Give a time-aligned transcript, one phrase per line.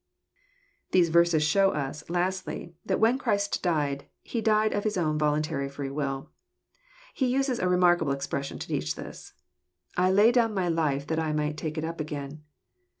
[0.89, 5.69] These verses show us, lastly, that when Christ died^ He died of Hie own voluntary
[5.69, 6.31] free will.
[7.13, 9.33] He uses a remarkable expression to teach this:
[9.97, 12.41] ^' I lay down my life that I might take it again.